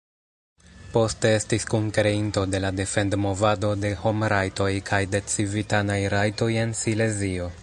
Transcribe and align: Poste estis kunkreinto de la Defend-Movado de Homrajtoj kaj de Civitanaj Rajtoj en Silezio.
Poste 0.93 1.33
estis 1.39 1.67
kunkreinto 1.73 2.45
de 2.55 2.63
la 2.65 2.73
Defend-Movado 2.79 3.71
de 3.85 3.95
Homrajtoj 4.01 4.71
kaj 4.93 5.03
de 5.15 5.25
Civitanaj 5.35 6.03
Rajtoj 6.19 6.53
en 6.65 6.79
Silezio. 6.85 7.57